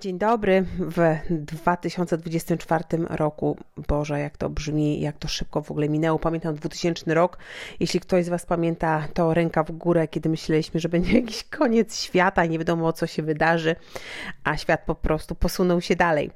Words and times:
Dzień 0.00 0.18
dobry 0.18 0.64
w 0.78 1.18
2024 1.30 2.84
roku. 3.10 3.56
Boże, 3.88 4.20
jak 4.20 4.36
to 4.36 4.50
brzmi, 4.50 5.00
jak 5.00 5.18
to 5.18 5.28
szybko 5.28 5.62
w 5.62 5.70
ogóle 5.70 5.88
minęło. 5.88 6.18
Pamiętam 6.18 6.54
2000 6.54 7.14
rok. 7.14 7.38
Jeśli 7.80 8.00
ktoś 8.00 8.24
z 8.24 8.28
Was 8.28 8.46
pamięta, 8.46 9.08
to 9.14 9.34
ręka 9.34 9.64
w 9.64 9.72
górę, 9.72 10.08
kiedy 10.08 10.28
myśleliśmy, 10.28 10.80
że 10.80 10.88
będzie 10.88 11.12
jakiś 11.20 11.44
koniec 11.44 12.00
świata 12.00 12.44
i 12.44 12.48
nie 12.48 12.58
wiadomo, 12.58 12.92
co 12.92 13.06
się 13.06 13.22
wydarzy, 13.22 13.76
a 14.44 14.56
świat 14.56 14.80
po 14.86 14.94
prostu 14.94 15.34
posunął 15.34 15.80
się 15.80 15.96
dalej. 15.96 16.30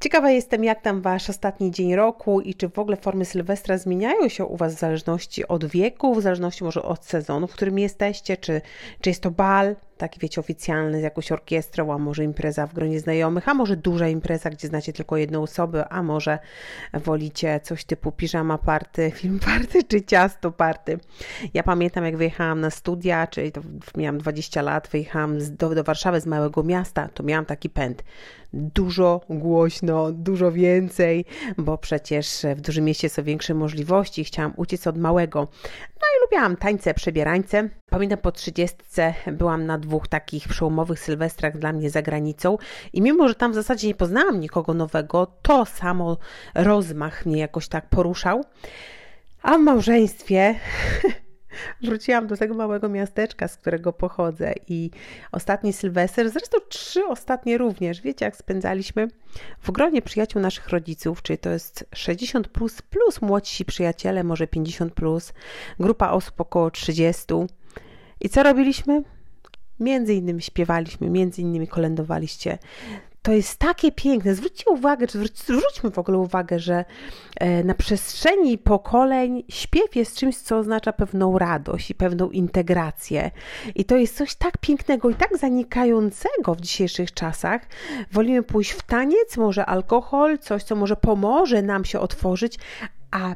Ciekawa 0.00 0.30
jestem, 0.30 0.64
jak 0.64 0.82
tam 0.82 1.02
Wasz 1.02 1.30
ostatni 1.30 1.70
dzień 1.70 1.94
roku 1.94 2.40
i 2.40 2.54
czy 2.54 2.68
w 2.68 2.78
ogóle 2.78 2.96
formy 2.96 3.24
Sylwestra 3.24 3.78
zmieniają 3.78 4.28
się 4.28 4.44
u 4.44 4.56
Was 4.56 4.74
w 4.74 4.78
zależności 4.78 5.48
od 5.48 5.64
wieku, 5.64 6.14
w 6.14 6.22
zależności 6.22 6.64
może 6.64 6.82
od 6.82 7.04
sezonu, 7.04 7.46
w 7.46 7.52
którym 7.52 7.78
jesteście, 7.78 8.36
czy, 8.36 8.60
czy 9.00 9.10
jest 9.10 9.22
to 9.22 9.30
bal, 9.30 9.76
taki 9.96 10.20
wiecie, 10.20 10.40
oficjalny 10.40 11.00
z 11.00 11.02
jakąś 11.02 11.32
orkiestrą, 11.32 11.92
a 11.92 11.98
może 11.98 12.24
impreza 12.24 12.66
w 12.66 12.74
gronie 12.74 13.00
znajomych, 13.00 13.48
a 13.48 13.54
może 13.54 13.76
duża 13.76 14.08
impreza, 14.08 14.50
gdzie 14.50 14.68
znacie 14.68 14.92
tylko 14.92 15.16
jedną 15.16 15.42
osobę, 15.42 15.88
a 15.88 16.02
może 16.02 16.38
wolicie 16.92 17.60
coś 17.62 17.84
typu 17.84 18.12
piżama 18.12 18.58
party, 18.58 19.10
film 19.16 19.40
party 19.40 19.84
czy 19.84 20.02
ciasto 20.02 20.52
party. 20.52 20.98
Ja 21.54 21.62
pamiętam, 21.62 22.04
jak 22.04 22.16
wyjechałam 22.16 22.60
na 22.60 22.70
studia, 22.70 23.26
czyli 23.26 23.52
to 23.52 23.60
miałam 23.96 24.18
20 24.18 24.62
lat, 24.62 24.88
wyjechałam 24.88 25.38
do, 25.56 25.74
do 25.74 25.84
Warszawy 25.84 26.20
z 26.20 26.26
małego 26.26 26.62
miasta, 26.62 27.08
to 27.14 27.22
miałam 27.22 27.44
taki 27.44 27.70
pęd 27.70 28.04
dużo 28.54 29.20
głośno, 29.28 30.12
dużo 30.12 30.52
więcej, 30.52 31.24
bo 31.58 31.78
przecież 31.78 32.46
w 32.56 32.60
dużym 32.60 32.84
mieście 32.84 33.08
są 33.08 33.22
większe 33.22 33.54
możliwości. 33.54 34.24
Chciałam 34.24 34.52
uciec 34.56 34.86
od 34.86 34.98
małego. 34.98 35.48
No 35.74 36.06
i 36.16 36.22
lubiłam 36.22 36.56
tańce, 36.56 36.94
przebierańce. 36.94 37.68
Pamiętam 37.94 38.18
po 38.18 38.32
trzydziestce 38.32 39.14
byłam 39.32 39.66
na 39.66 39.78
dwóch 39.78 40.08
takich 40.08 40.48
przełomowych 40.48 41.00
sylwestrach 41.00 41.58
dla 41.58 41.72
mnie 41.72 41.90
za 41.90 42.02
granicą 42.02 42.58
i 42.92 43.02
mimo, 43.02 43.28
że 43.28 43.34
tam 43.34 43.52
w 43.52 43.54
zasadzie 43.54 43.88
nie 43.88 43.94
poznałam 43.94 44.40
nikogo 44.40 44.74
nowego, 44.74 45.26
to 45.42 45.64
samo 45.64 46.16
rozmach 46.54 47.26
mnie 47.26 47.38
jakoś 47.38 47.68
tak 47.68 47.88
poruszał. 47.88 48.44
A 49.42 49.58
w 49.58 49.60
małżeństwie 49.60 50.54
wróciłam 51.82 52.26
do 52.26 52.36
tego 52.36 52.54
małego 52.54 52.88
miasteczka, 52.88 53.48
z 53.48 53.56
którego 53.56 53.92
pochodzę 53.92 54.52
i 54.68 54.90
ostatni 55.32 55.72
Sylwester, 55.72 56.30
zresztą 56.30 56.58
trzy 56.68 57.06
ostatnie 57.06 57.58
również, 57.58 58.00
wiecie 58.00 58.24
jak 58.24 58.36
spędzaliśmy? 58.36 59.08
W 59.60 59.70
gronie 59.70 60.02
przyjaciół 60.02 60.42
naszych 60.42 60.68
rodziców, 60.68 61.22
czyli 61.22 61.38
to 61.38 61.50
jest 61.50 61.86
60 61.94 62.48
plus, 62.48 62.82
plus 62.82 63.22
młodsi 63.22 63.64
przyjaciele, 63.64 64.24
może 64.24 64.46
50 64.46 64.94
plus, 64.94 65.32
grupa 65.80 66.10
osób 66.10 66.40
około 66.40 66.70
30. 66.70 67.24
I 68.24 68.28
co 68.28 68.42
robiliśmy? 68.42 69.02
Między 69.80 70.14
innymi 70.14 70.42
śpiewaliśmy, 70.42 71.10
między 71.10 71.42
innymi 71.42 71.68
kolędowaliście 71.68 72.58
to 73.24 73.32
jest 73.32 73.58
takie 73.58 73.92
piękne. 73.92 74.34
Zwróćcie 74.34 74.70
uwagę, 74.70 75.06
czy 75.06 75.18
zwróćmy 75.34 75.90
w 75.90 75.98
ogóle 75.98 76.18
uwagę, 76.18 76.58
że 76.58 76.84
e, 77.36 77.64
na 77.64 77.74
przestrzeni 77.74 78.58
pokoleń 78.58 79.44
śpiew 79.48 79.96
jest 79.96 80.16
czymś, 80.16 80.36
co 80.36 80.58
oznacza 80.58 80.92
pewną 80.92 81.38
radość 81.38 81.90
i 81.90 81.94
pewną 81.94 82.30
integrację. 82.30 83.30
I 83.74 83.84
to 83.84 83.96
jest 83.96 84.16
coś 84.16 84.34
tak 84.34 84.58
pięknego 84.58 85.10
i 85.10 85.14
tak 85.14 85.38
zanikającego 85.38 86.54
w 86.54 86.60
dzisiejszych 86.60 87.14
czasach. 87.14 87.66
Wolimy 88.12 88.42
pójść 88.42 88.70
w 88.70 88.82
taniec, 88.82 89.36
może 89.36 89.66
alkohol, 89.66 90.38
coś, 90.38 90.62
co 90.62 90.76
może 90.76 90.96
pomoże 90.96 91.62
nam 91.62 91.84
się 91.84 92.00
otworzyć, 92.00 92.58
a 93.10 93.34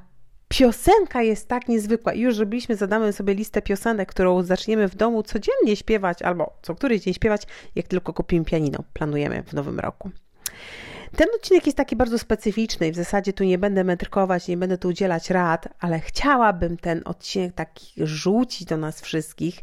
piosenka 0.49 1.23
jest 1.23 1.49
tak 1.49 1.69
niezwykła. 1.69 2.15
Już 2.15 2.37
zrobiliśmy, 2.37 2.77
zadamy 2.77 3.13
sobie 3.13 3.35
listę 3.35 3.63
piosenek, 3.63 4.09
którą 4.09 4.43
zaczniemy 4.43 4.89
w 4.89 4.95
domu 4.95 5.23
codziennie 5.23 5.77
śpiewać, 5.77 6.23
albo 6.23 6.59
co 6.63 6.75
któryś 6.75 7.03
dzień 7.03 7.15
śpiewać, 7.15 7.43
jak 7.75 7.89
tylko 7.89 8.13
kupimy 8.13 8.45
pianino. 8.45 8.79
Planujemy 8.93 9.43
w 9.43 9.53
nowym 9.53 9.81
roku. 9.81 10.11
Ten 11.17 11.29
odcinek 11.37 11.67
jest 11.67 11.77
taki 11.77 11.97
bardzo 11.97 12.19
specyficzny 12.19 12.89
i 12.89 12.93
w 12.93 12.97
zasadzie 12.97 13.33
tu 13.33 13.45
nie 13.45 13.59
będę 13.59 13.85
metrykować, 13.85 14.49
nie 14.49 14.57
będę 14.57 14.79
tu 14.79 14.89
udzielać 14.89 15.31
rad, 15.31 15.69
ale 15.81 16.01
chciałabym 16.01 16.77
ten 16.77 17.03
odcinek 17.05 17.55
taki 17.55 17.93
rzucić 17.97 18.65
do 18.65 18.77
nas 18.77 19.01
wszystkich 19.01 19.61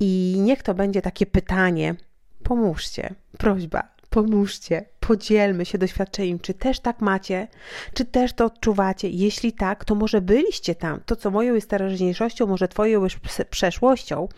i 0.00 0.36
niech 0.38 0.62
to 0.62 0.74
będzie 0.74 1.02
takie 1.02 1.26
pytanie. 1.26 1.94
Pomóżcie, 2.42 3.14
prośba, 3.38 3.88
pomóżcie, 4.10 4.84
podzielmy 5.06 5.64
się 5.64 5.78
doświadczeniem, 5.78 6.38
czy 6.38 6.54
też 6.54 6.80
tak 6.80 7.00
macie, 7.00 7.48
czy 7.94 8.04
też 8.04 8.32
to 8.32 8.44
odczuwacie. 8.44 9.08
Jeśli 9.08 9.52
tak, 9.52 9.84
to 9.84 9.94
może 9.94 10.20
byliście 10.20 10.74
tam. 10.74 11.00
To, 11.06 11.16
co 11.16 11.30
moją 11.30 11.54
jest 11.54 11.70
teraźniejszością, 11.70 12.46
może 12.46 12.68
twoją 12.68 13.02
już 13.02 13.18
przeszłością 13.50 14.28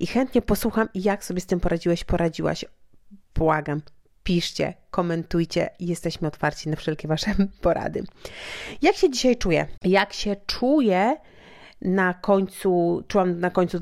i 0.00 0.06
chętnie 0.06 0.42
posłucham, 0.42 0.88
jak 0.94 1.24
sobie 1.24 1.40
z 1.40 1.46
tym 1.46 1.60
poradziłeś, 1.60 2.04
poradziłaś. 2.04 2.64
Błagam, 3.34 3.82
piszcie, 4.24 4.74
komentujcie 4.90 5.70
jesteśmy 5.80 6.28
otwarci 6.28 6.68
na 6.68 6.76
wszelkie 6.76 7.08
Wasze 7.08 7.34
porady. 7.62 8.04
Jak 8.82 8.96
się 8.96 9.10
dzisiaj 9.10 9.36
czuję? 9.36 9.66
Jak 9.84 10.12
się 10.12 10.36
czuję 10.46 11.16
na 11.82 12.14
końcu, 12.14 13.02
czułam 13.08 13.40
na 13.40 13.50
końcu 13.50 13.78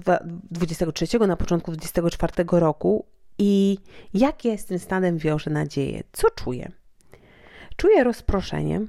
23, 0.51 1.19
na 1.19 1.37
początku 1.37 1.73
24 1.73 2.33
roku 2.53 3.07
i 3.39 3.79
jakie 4.15 4.59
z 4.59 4.65
tym 4.65 4.79
stanem 4.79 5.19
wiąże 5.19 5.51
nadzieję? 5.51 6.03
Co 6.13 6.31
czuję? 6.31 6.73
Czuję 7.77 8.05
rozproszenie, 8.05 8.81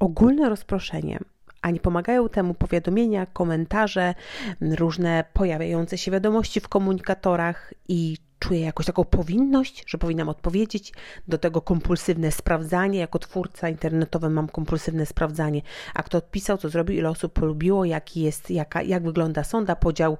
ogólne 0.00 0.48
rozproszenie, 0.48 1.18
a 1.62 1.70
nie 1.70 1.80
pomagają 1.80 2.28
temu 2.28 2.54
powiadomienia, 2.54 3.26
komentarze, 3.26 4.14
różne 4.60 5.24
pojawiające 5.32 5.98
się 5.98 6.10
wiadomości 6.10 6.60
w 6.60 6.68
komunikatorach 6.68 7.74
i 7.88 8.16
czuję 8.38 8.60
jakąś 8.60 8.86
taką 8.86 9.04
powinność, 9.04 9.84
że 9.86 9.98
powinnam 9.98 10.28
odpowiedzieć. 10.28 10.92
Do 11.28 11.38
tego 11.38 11.60
kompulsywne 11.60 12.32
sprawdzanie. 12.32 12.98
Jako 12.98 13.18
twórca 13.18 13.68
internetowy 13.68 14.30
mam 14.30 14.48
kompulsywne 14.48 15.06
sprawdzanie. 15.06 15.62
A 15.94 16.02
kto 16.02 16.18
odpisał, 16.18 16.58
co 16.58 16.68
zrobił, 16.68 16.96
ile 16.96 17.10
osób 17.10 17.32
polubiło, 17.32 17.84
jaki 17.84 18.20
jest, 18.20 18.50
jaka, 18.50 18.82
jak 18.82 19.02
wygląda 19.02 19.44
sonda, 19.44 19.76
podział, 19.76 20.18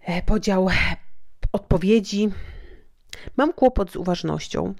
e, 0.00 0.22
podział 0.22 0.68
odpowiedzi 1.52 2.30
Mam 3.36 3.52
kłopot 3.52 3.90
z 3.90 3.96
uważnością. 3.96 4.74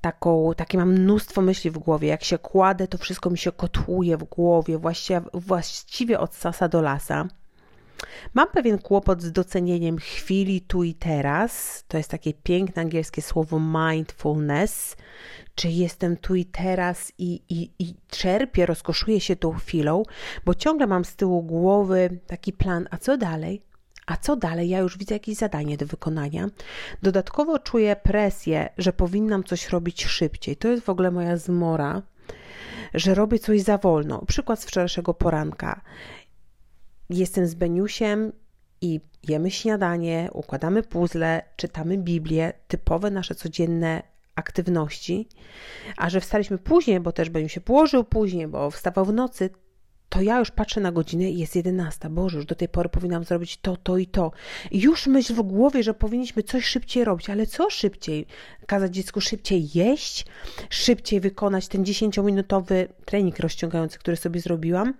Taką, 0.00 0.52
takie 0.56 0.78
mam 0.78 0.92
mnóstwo 0.92 1.42
myśli 1.42 1.70
w 1.70 1.78
głowie. 1.78 2.08
Jak 2.08 2.24
się 2.24 2.38
kładę, 2.38 2.88
to 2.88 2.98
wszystko 2.98 3.30
mi 3.30 3.38
się 3.38 3.52
kotłuje 3.52 4.16
w 4.16 4.24
głowie, 4.24 4.78
właściwie, 4.78 5.20
właściwie 5.34 6.20
od 6.20 6.34
sasa 6.34 6.68
do 6.68 6.82
lasa. 6.82 7.28
Mam 8.34 8.48
pewien 8.48 8.78
kłopot 8.78 9.22
z 9.22 9.32
docenieniem 9.32 9.98
chwili 9.98 10.60
tu 10.60 10.82
i 10.82 10.94
teraz. 10.94 11.84
To 11.88 11.96
jest 11.96 12.10
takie 12.10 12.34
piękne 12.34 12.82
angielskie 12.82 13.22
słowo 13.22 13.60
mindfulness. 13.60 14.96
Czy 15.54 15.68
jestem 15.68 16.16
tu 16.16 16.34
i 16.34 16.44
teraz 16.44 17.12
i, 17.18 17.42
i, 17.48 17.70
i 17.78 17.94
czerpię, 18.08 18.66
rozkoszuję 18.66 19.20
się 19.20 19.36
tą 19.36 19.52
chwilą, 19.52 20.02
bo 20.44 20.54
ciągle 20.54 20.86
mam 20.86 21.04
z 21.04 21.16
tyłu 21.16 21.42
głowy 21.42 22.18
taki 22.26 22.52
plan, 22.52 22.88
a 22.90 22.98
co 22.98 23.16
dalej? 23.16 23.62
A 24.06 24.16
co 24.16 24.36
dalej? 24.36 24.68
Ja 24.68 24.78
już 24.78 24.98
widzę 24.98 25.14
jakieś 25.14 25.36
zadanie 25.36 25.76
do 25.76 25.86
wykonania. 25.86 26.48
Dodatkowo 27.02 27.58
czuję 27.58 27.96
presję, 27.96 28.68
że 28.78 28.92
powinnam 28.92 29.44
coś 29.44 29.68
robić 29.68 30.04
szybciej. 30.04 30.56
To 30.56 30.68
jest 30.68 30.84
w 30.84 30.88
ogóle 30.88 31.10
moja 31.10 31.36
zmora, 31.36 32.02
że 32.94 33.14
robię 33.14 33.38
coś 33.38 33.60
za 33.60 33.78
wolno. 33.78 34.24
Przykład 34.26 34.60
z 34.60 34.64
wczorajszego 34.64 35.14
poranka. 35.14 35.80
Jestem 37.10 37.46
z 37.46 37.54
Beniusiem 37.54 38.32
i 38.80 39.00
jemy 39.28 39.50
śniadanie, 39.50 40.28
układamy 40.32 40.82
puzzle, 40.82 41.42
czytamy 41.56 41.98
Biblię, 41.98 42.52
typowe 42.68 43.10
nasze 43.10 43.34
codzienne 43.34 44.02
aktywności, 44.34 45.28
a 45.96 46.10
że 46.10 46.20
wstaliśmy 46.20 46.58
później, 46.58 47.00
bo 47.00 47.12
też 47.12 47.30
Beniu 47.30 47.48
się 47.48 47.60
położył 47.60 48.04
później, 48.04 48.48
bo 48.48 48.70
wstawał 48.70 49.04
w 49.04 49.12
nocy, 49.12 49.50
to 50.16 50.22
ja 50.22 50.38
już 50.38 50.50
patrzę 50.50 50.80
na 50.80 50.92
godzinę 50.92 51.30
i 51.30 51.38
jest 51.38 51.56
11. 51.56 52.10
Boże, 52.10 52.36
już 52.36 52.46
do 52.46 52.54
tej 52.54 52.68
pory 52.68 52.88
powinnam 52.88 53.24
zrobić 53.24 53.56
to, 53.56 53.76
to 53.76 53.98
i 53.98 54.06
to. 54.06 54.32
I 54.70 54.80
już 54.80 55.06
myśl 55.06 55.34
w 55.34 55.42
głowie, 55.42 55.82
że 55.82 55.94
powinniśmy 55.94 56.42
coś 56.42 56.64
szybciej 56.64 57.04
robić, 57.04 57.30
ale 57.30 57.46
co 57.46 57.70
szybciej? 57.70 58.26
Kazać 58.66 58.94
dziecku 58.94 59.20
szybciej 59.20 59.68
jeść, 59.74 60.26
szybciej 60.70 61.20
wykonać 61.20 61.68
ten 61.68 61.84
10-minutowy 61.84 62.88
trening 63.04 63.38
rozciągający, 63.38 63.98
który 63.98 64.16
sobie 64.16 64.40
zrobiłam. 64.40 64.94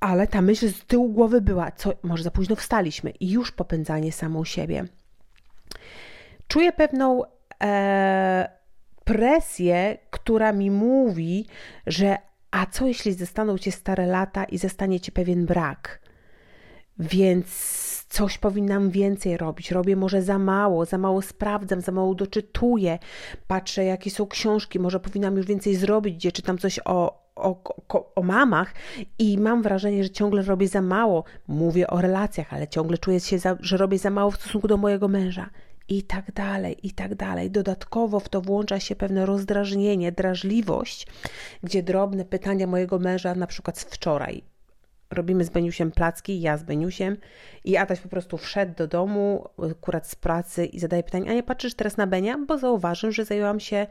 Ale 0.00 0.26
ta 0.26 0.42
myśl 0.42 0.68
z 0.68 0.84
tyłu 0.84 1.08
głowy 1.08 1.40
była, 1.40 1.70
co 1.70 1.92
może 2.02 2.22
za 2.22 2.30
późno 2.30 2.56
wstaliśmy 2.56 3.10
i 3.10 3.30
już 3.30 3.52
popędzanie 3.52 4.12
samą 4.12 4.44
siebie. 4.44 4.84
Czuję 6.48 6.72
pewną 6.72 7.22
e, 7.62 8.48
presję, 9.04 9.98
która 10.10 10.52
mi 10.52 10.70
mówi, 10.70 11.46
że 11.86 12.31
a 12.52 12.66
co 12.66 12.86
jeśli 12.86 13.12
zostaną 13.12 13.58
cię 13.58 13.72
stare 13.72 14.06
lata 14.06 14.44
i 14.44 14.58
zostanie 14.58 15.00
ci 15.00 15.12
pewien 15.12 15.46
brak? 15.46 16.00
Więc 16.98 17.46
coś 18.08 18.38
powinnam 18.38 18.90
więcej 18.90 19.36
robić. 19.36 19.70
Robię 19.70 19.96
może 19.96 20.22
za 20.22 20.38
mało, 20.38 20.84
za 20.84 20.98
mało 20.98 21.22
sprawdzam, 21.22 21.80
za 21.80 21.92
mało 21.92 22.14
doczytuję. 22.14 22.98
Patrzę, 23.46 23.84
jakie 23.84 24.10
są 24.10 24.26
książki, 24.26 24.78
może 24.78 25.00
powinnam 25.00 25.36
już 25.36 25.46
więcej 25.46 25.76
zrobić, 25.76 26.14
gdzie 26.14 26.32
czytam 26.32 26.58
coś 26.58 26.80
o, 26.84 27.22
o, 27.36 27.74
o, 27.88 28.14
o 28.14 28.22
mamach 28.22 28.74
i 29.18 29.38
mam 29.38 29.62
wrażenie, 29.62 30.04
że 30.04 30.10
ciągle 30.10 30.42
robię 30.42 30.68
za 30.68 30.82
mało. 30.82 31.24
Mówię 31.48 31.86
o 31.86 32.00
relacjach, 32.00 32.54
ale 32.54 32.68
ciągle 32.68 32.98
czuję 32.98 33.20
się, 33.20 33.38
za, 33.38 33.56
że 33.60 33.76
robię 33.76 33.98
za 33.98 34.10
mało 34.10 34.30
w 34.30 34.36
stosunku 34.36 34.68
do 34.68 34.76
mojego 34.76 35.08
męża. 35.08 35.50
I 35.88 36.02
tak 36.02 36.32
dalej, 36.32 36.76
i 36.82 36.90
tak 36.90 37.14
dalej. 37.14 37.50
Dodatkowo 37.50 38.20
w 38.20 38.28
to 38.28 38.40
włącza 38.40 38.80
się 38.80 38.96
pewne 38.96 39.26
rozdrażnienie, 39.26 40.12
drażliwość, 40.12 41.06
gdzie 41.62 41.82
drobne 41.82 42.24
pytania 42.24 42.66
mojego 42.66 42.98
męża, 42.98 43.34
na 43.34 43.46
przykład 43.46 43.78
z 43.78 43.84
wczoraj. 43.84 44.42
Robimy 45.10 45.44
z 45.44 45.50
Beniusiem 45.50 45.90
placki, 45.90 46.40
ja 46.40 46.56
z 46.56 46.62
Beniusiem 46.62 47.16
i 47.64 47.76
Adaś 47.76 48.00
po 48.00 48.08
prostu 48.08 48.38
wszedł 48.38 48.74
do 48.74 48.86
domu, 48.86 49.48
akurat 49.70 50.08
z 50.08 50.14
pracy 50.14 50.66
i 50.66 50.78
zadaje 50.78 51.02
pytanie, 51.02 51.30
a 51.30 51.34
nie 51.34 51.42
patrzysz 51.42 51.74
teraz 51.74 51.96
na 51.96 52.06
Benia? 52.06 52.38
Bo 52.46 52.58
zauważył, 52.58 53.12
że 53.12 53.24
zajęłam 53.24 53.60
się 53.60 53.86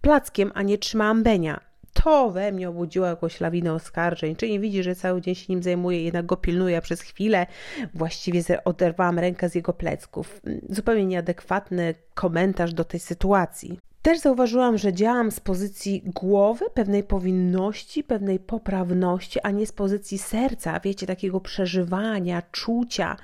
plackiem, 0.00 0.52
a 0.54 0.62
nie 0.62 0.78
trzymałam 0.78 1.22
Benia 1.22 1.60
to 2.04 2.30
we 2.30 2.52
mnie 2.52 2.68
obudziło 2.68 3.06
jakąś 3.06 3.40
lawinę 3.40 3.72
oskarżeń. 3.72 4.36
Czy 4.36 4.50
nie 4.50 4.60
widzi, 4.60 4.82
że 4.82 4.94
cały 4.94 5.20
dzień 5.20 5.34
się 5.34 5.46
nim 5.48 5.62
zajmuję, 5.62 6.02
jednak 6.02 6.26
go 6.26 6.36
pilnuję, 6.36 6.80
przez 6.80 7.00
chwilę 7.00 7.46
właściwie 7.94 8.64
oderwałam 8.64 9.18
rękę 9.18 9.48
z 9.48 9.54
jego 9.54 9.72
plecków. 9.72 10.40
Zupełnie 10.68 11.06
nieadekwatny 11.06 11.94
komentarz 12.14 12.74
do 12.74 12.84
tej 12.84 13.00
sytuacji. 13.00 13.78
Też 14.02 14.18
zauważyłam, 14.18 14.78
że 14.78 14.92
działam 14.92 15.30
z 15.30 15.40
pozycji 15.40 16.02
głowy, 16.04 16.64
pewnej 16.74 17.02
powinności, 17.02 18.04
pewnej 18.04 18.38
poprawności, 18.38 19.40
a 19.42 19.50
nie 19.50 19.66
z 19.66 19.72
pozycji 19.72 20.18
serca, 20.18 20.80
wiecie, 20.80 21.06
takiego 21.06 21.40
przeżywania, 21.40 22.42
czucia. 22.52 23.16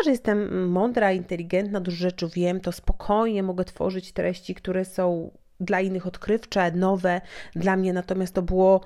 A 0.00 0.04
że 0.04 0.10
jestem 0.10 0.68
mądra, 0.68 1.12
inteligentna, 1.12 1.80
dużo 1.80 1.96
rzeczy 1.96 2.28
wiem, 2.34 2.60
to 2.60 2.72
spokojnie 2.72 3.42
mogę 3.42 3.64
tworzyć 3.64 4.12
treści, 4.12 4.54
które 4.54 4.84
są 4.84 5.30
dla 5.60 5.80
innych 5.80 6.06
odkrywcze, 6.06 6.72
nowe. 6.72 7.20
Dla 7.54 7.76
mnie 7.76 7.92
natomiast 7.92 8.34
to 8.34 8.42
było 8.42 8.80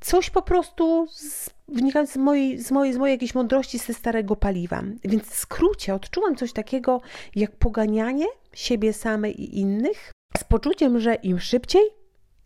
coś 0.00 0.30
po 0.30 0.42
prostu 0.42 1.06
z, 1.10 1.50
wynikające 1.68 2.12
z 2.12 2.16
mojej, 2.16 2.58
z, 2.58 2.70
mojej, 2.70 2.94
z 2.94 2.96
mojej 2.96 3.14
jakiejś 3.14 3.34
mądrości 3.34 3.78
ze 3.78 3.94
starego 3.94 4.36
paliwa. 4.36 4.82
Więc 5.04 5.24
w 5.24 5.34
skrócie 5.34 5.94
odczułam 5.94 6.36
coś 6.36 6.52
takiego 6.52 7.00
jak 7.34 7.56
poganianie 7.56 8.26
siebie 8.54 8.92
samej 8.92 9.42
i 9.42 9.60
innych 9.60 10.12
z 10.38 10.44
poczuciem, 10.44 11.00
że 11.00 11.14
im 11.14 11.40
szybciej, 11.40 11.82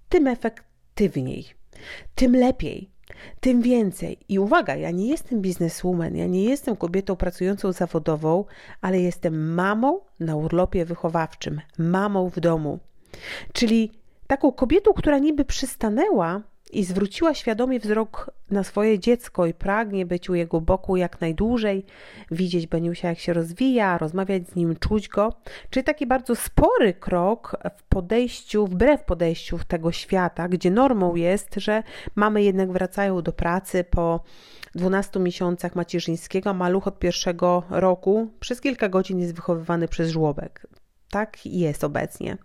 tym 0.08 0.26
efektywniej, 0.26 1.44
tym 2.14 2.36
lepiej, 2.36 2.90
tym 3.40 3.62
więcej. 3.62 4.18
I 4.28 4.38
uwaga, 4.38 4.76
ja 4.76 4.90
nie 4.90 5.08
jestem 5.08 5.40
bizneswoman, 5.40 6.16
ja 6.16 6.26
nie 6.26 6.44
jestem 6.44 6.76
kobietą 6.76 7.16
pracującą 7.16 7.72
zawodową, 7.72 8.44
ale 8.80 9.00
jestem 9.00 9.54
mamą 9.54 10.00
na 10.20 10.36
urlopie 10.36 10.84
wychowawczym, 10.84 11.60
mamą 11.78 12.30
w 12.30 12.40
domu. 12.40 12.78
Czyli 13.52 13.92
taką 14.26 14.52
kobietą, 14.52 14.92
która 14.92 15.18
niby 15.18 15.44
przystanęła 15.44 16.42
i 16.72 16.84
zwróciła 16.84 17.34
świadomie 17.34 17.80
wzrok 17.80 18.30
na 18.50 18.64
swoje 18.64 18.98
dziecko 18.98 19.46
i 19.46 19.54
pragnie 19.54 20.06
być 20.06 20.30
u 20.30 20.34
jego 20.34 20.60
boku 20.60 20.96
jak 20.96 21.20
najdłużej, 21.20 21.84
widzieć 22.30 22.66
Beniusia 22.66 23.08
jak 23.08 23.18
się 23.18 23.32
rozwija, 23.32 23.98
rozmawiać 23.98 24.48
z 24.48 24.54
nim, 24.54 24.76
czuć 24.76 25.08
go. 25.08 25.32
Czyli 25.70 25.84
taki 25.84 26.06
bardzo 26.06 26.36
spory 26.36 26.94
krok 26.94 27.56
w 27.76 27.82
podejściu, 27.82 28.66
wbrew 28.66 29.04
podejściu 29.04 29.58
tego 29.68 29.92
świata, 29.92 30.48
gdzie 30.48 30.70
normą 30.70 31.14
jest, 31.14 31.54
że 31.56 31.82
mamy 32.14 32.42
jednak 32.42 32.72
wracają 32.72 33.22
do 33.22 33.32
pracy 33.32 33.84
po 33.84 34.24
12 34.74 35.20
miesiącach 35.20 35.74
macierzyńskiego, 35.74 36.54
maluch 36.54 36.86
od 36.86 36.98
pierwszego 36.98 37.62
roku 37.70 38.30
przez 38.40 38.60
kilka 38.60 38.88
godzin 38.88 39.20
jest 39.20 39.34
wychowywany 39.34 39.88
przez 39.88 40.10
żłobek. 40.10 40.66
Tak 41.16 41.46
jest 41.46 41.84
obecnie. 41.84 42.36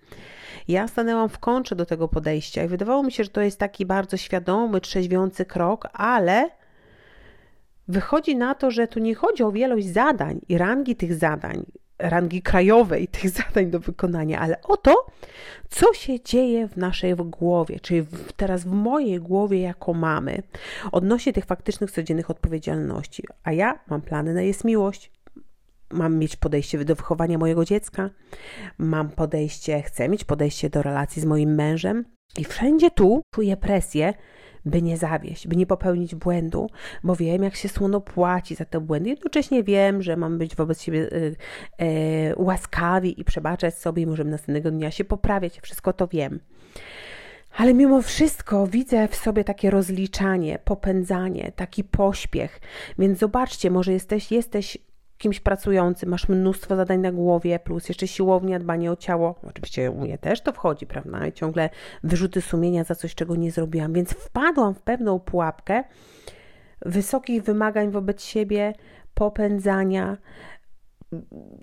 Ja 0.68 0.88
stanęłam 0.88 1.29
w 1.29 1.39
kontrze 1.39 1.75
do 1.75 1.85
tego 1.85 2.07
podejścia 2.07 2.63
i 2.63 2.68
wydawało 2.68 3.03
mi 3.03 3.12
się, 3.12 3.23
że 3.23 3.29
to 3.29 3.41
jest 3.41 3.59
taki 3.59 3.85
bardzo 3.85 4.18
świadomy, 4.18 4.81
trzeźwiący 4.81 5.45
krok, 5.45 5.88
ale 5.94 6.50
wychodzi 7.88 8.35
na 8.35 8.56
to, 8.56 8.71
że 8.71 8.88
tu 8.88 9.00
nie 9.00 9.15
chodzi 9.15 9.44
o 9.44 9.51
wielość 9.51 9.88
zadań 9.88 10.41
i 10.50 10.57
rangi 10.57 10.95
tych 10.95 11.15
zadań, 11.15 11.65
rangi 12.00 12.41
krajowej 12.41 13.07
tych 13.07 13.29
zadań 13.39 13.69
do 13.71 13.79
wykonania, 13.79 14.39
ale 14.39 14.62
o 14.62 14.77
to, 14.77 15.06
co 15.69 15.94
się 15.94 16.19
dzieje 16.19 16.68
w 16.68 16.77
naszej 16.77 17.15
głowie, 17.15 17.79
czyli 17.79 18.01
w, 18.01 18.33
teraz 18.33 18.63
w 18.63 18.71
mojej 18.71 19.19
głowie 19.19 19.62
jako 19.62 19.94
mamy, 19.94 20.44
odnośnie 20.91 21.33
tych 21.33 21.45
faktycznych, 21.45 21.91
codziennych 21.91 22.29
odpowiedzialności. 22.29 23.23
A 23.44 23.51
ja 23.51 23.79
mam 23.89 24.01
plany 24.01 24.33
na 24.33 24.41
jest 24.41 24.63
miłość, 24.63 25.12
mam 25.94 26.18
mieć 26.18 26.36
podejście 26.36 26.86
do 26.86 26.96
wychowania 26.96 27.38
mojego 27.38 27.66
dziecka, 27.66 28.10
mam 28.78 29.10
podejście, 29.10 29.82
chcę 29.82 30.10
mieć 30.10 30.24
podejście 30.24 30.70
do 30.70 30.82
relacji 30.82 31.22
z 31.22 31.26
moim 31.26 31.56
mężem 31.56 32.06
i 32.38 32.46
wszędzie 32.46 32.92
tu 32.92 33.22
czuję 33.34 33.58
presję, 33.58 34.14
by 34.66 34.82
nie 34.82 34.98
zawieść, 34.98 35.48
by 35.48 35.56
nie 35.56 35.66
popełnić 35.66 36.16
błędu, 36.16 36.70
bo 37.04 37.16
wiem, 37.16 37.44
jak 37.44 37.56
się 37.56 37.70
słono 37.70 38.02
płaci 38.02 38.56
za 38.56 38.66
te 38.66 38.80
błędy. 38.80 39.10
Jednocześnie 39.10 39.64
wiem, 39.64 40.02
że 40.02 40.18
mam 40.18 40.38
być 40.38 40.56
wobec 40.56 40.82
siebie 40.82 41.00
y, 41.00 41.36
y, 41.82 42.34
łaskawi 42.38 43.22
i 43.22 43.26
przebaczać 43.26 43.78
sobie 43.78 44.04
i 44.04 44.08
możemy 44.08 44.32
następnego 44.32 44.72
dnia 44.72 44.92
się 44.92 45.04
poprawiać. 45.04 45.60
Wszystko 45.62 45.94
to 45.94 46.08
wiem. 46.08 46.40
Ale 47.58 47.74
mimo 47.74 48.02
wszystko 48.02 48.68
widzę 48.68 49.08
w 49.08 49.16
sobie 49.16 49.44
takie 49.44 49.70
rozliczanie, 49.70 50.60
popędzanie, 50.64 51.52
taki 51.56 51.84
pośpiech. 51.84 52.62
Więc 53.00 53.20
zobaczcie, 53.20 53.72
może 53.72 53.94
jesteś, 53.94 54.32
jesteś 54.32 54.78
kimś 55.21 55.39
pracującym, 55.39 56.09
masz 56.09 56.29
mnóstwo 56.29 56.75
zadań 56.75 57.00
na 57.00 57.12
głowie, 57.12 57.59
plus 57.59 57.89
jeszcze 57.89 58.07
siłownia, 58.07 58.59
dbanie 58.59 58.91
o 58.91 58.95
ciało. 58.95 59.35
Oczywiście 59.44 59.91
u 59.91 60.01
mnie 60.01 60.18
też 60.18 60.41
to 60.41 60.51
wchodzi, 60.51 60.85
prawda? 60.85 61.27
I 61.27 61.33
ciągle 61.33 61.69
wyrzuty 62.03 62.41
sumienia 62.41 62.83
za 62.83 62.95
coś, 62.95 63.15
czego 63.15 63.35
nie 63.35 63.51
zrobiłam. 63.51 63.94
Więc 63.94 64.12
wpadłam 64.12 64.73
w 64.73 64.81
pewną 64.81 65.19
pułapkę 65.19 65.83
wysokich 66.85 67.44
wymagań 67.44 67.91
wobec 67.91 68.23
siebie, 68.23 68.73
popędzania, 69.13 70.18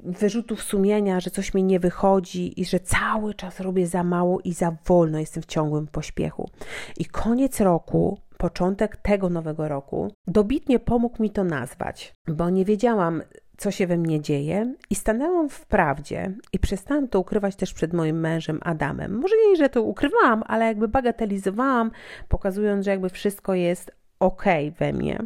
wyrzutów 0.05 0.63
sumienia, 0.63 1.21
że 1.21 1.31
coś 1.31 1.55
mi 1.55 1.65
nie 1.65 1.81
wychodzi 1.81 2.61
i 2.61 2.65
że 2.65 2.81
cały 2.81 3.35
czas 3.35 3.61
robię 3.61 3.87
za 3.87 4.05
mało 4.05 4.41
i 4.41 4.53
za 4.53 4.77
wolno, 4.87 5.19
jestem 5.19 5.43
w 5.43 5.47
ciągłym 5.47 5.87
pośpiechu. 5.87 6.51
I 6.99 7.05
koniec 7.05 7.61
roku, 7.61 8.19
początek 8.37 8.97
tego 8.97 9.29
nowego 9.29 9.69
roku, 9.69 10.13
dobitnie 10.27 10.79
pomógł 10.79 11.23
mi 11.23 11.31
to 11.31 11.45
nazwać, 11.45 12.15
bo 12.29 12.51
nie 12.51 12.65
wiedziałam, 12.65 13.23
co 13.59 13.71
się 13.71 13.87
we 13.87 13.97
mnie 13.97 14.21
dzieje 14.21 14.75
i 14.91 14.95
stanęłam 14.95 15.49
w 15.49 15.67
prawdzie 15.67 16.33
i 16.53 16.59
przestałam 16.59 17.09
to 17.09 17.21
ukrywać 17.21 17.57
też 17.57 17.75
przed 17.75 17.93
moim 17.93 18.21
mężem 18.21 18.59
Adamem. 18.63 19.19
Może 19.19 19.35
nie, 19.49 19.57
że 19.57 19.69
to 19.69 19.83
ukrywałam, 19.83 20.43
ale 20.47 20.65
jakby 20.65 20.89
bagatelizowałam, 20.89 21.91
pokazując, 22.29 22.85
że 22.85 22.91
jakby 22.91 23.09
wszystko 23.09 23.55
jest 23.55 23.91
ok 24.21 24.45
we 24.79 24.93
mnie. 24.93 25.19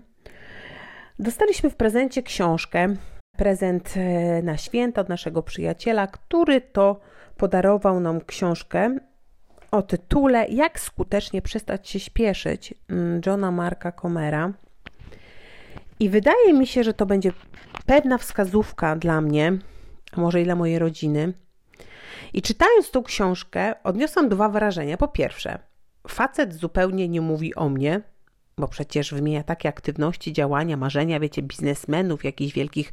Dostaliśmy 1.18 1.70
w 1.70 1.76
prezencie 1.76 2.22
książkę, 2.22 2.94
prezent 3.36 3.94
e, 3.96 4.42
na 4.42 4.56
święta 4.56 5.00
od 5.00 5.08
naszego 5.08 5.42
przyjaciela, 5.42 6.06
który 6.06 6.60
to 6.60 7.00
podarował 7.36 8.00
nam 8.00 8.20
książkę 8.20 8.96
o 9.70 9.82
tytule 9.82 10.46
Jak 10.48 10.80
skutecznie 10.80 11.42
przestać 11.42 11.88
się 11.88 12.00
śpieszyć 12.00 12.74
mm, 12.88 13.20
Johna 13.26 13.50
Marka 13.50 13.92
Comera. 13.92 14.52
I 16.00 16.08
wydaje 16.08 16.52
mi 16.52 16.66
się, 16.66 16.84
że 16.84 16.94
to 16.94 17.06
będzie 17.06 17.32
pewna 17.86 18.18
wskazówka 18.18 18.96
dla 18.96 19.20
mnie, 19.20 19.58
a 20.12 20.20
może 20.20 20.40
i 20.40 20.44
dla 20.44 20.54
mojej 20.54 20.78
rodziny. 20.78 21.32
I 22.32 22.42
czytając 22.42 22.90
tą 22.90 23.02
książkę, 23.02 23.74
odniosłam 23.84 24.28
dwa 24.28 24.48
wrażenia. 24.48 24.96
Po 24.96 25.08
pierwsze, 25.08 25.58
facet 26.08 26.54
zupełnie 26.54 27.08
nie 27.08 27.20
mówi 27.20 27.54
o 27.54 27.68
mnie, 27.68 28.00
bo 28.58 28.68
przecież 28.68 29.14
wymienia 29.14 29.42
takie 29.42 29.68
aktywności, 29.68 30.32
działania, 30.32 30.76
marzenia, 30.76 31.20
wiecie, 31.20 31.42
biznesmenów, 31.42 32.24
jakichś 32.24 32.54
wielkich 32.54 32.92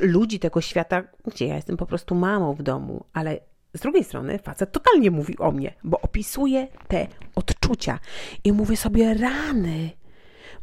ludzi 0.00 0.38
tego 0.38 0.60
świata, 0.60 1.02
gdzie 1.26 1.46
ja 1.46 1.56
jestem 1.56 1.76
po 1.76 1.86
prostu 1.86 2.14
mamą 2.14 2.54
w 2.54 2.62
domu, 2.62 3.04
ale 3.12 3.38
z 3.74 3.80
drugiej 3.80 4.04
strony 4.04 4.38
facet 4.38 4.72
totalnie 4.72 5.10
mówi 5.10 5.38
o 5.38 5.52
mnie, 5.52 5.74
bo 5.84 6.00
opisuje 6.00 6.68
te 6.88 7.06
odczucia 7.34 7.98
i 8.44 8.52
mówię 8.52 8.76
sobie 8.76 9.14
rany. 9.14 9.90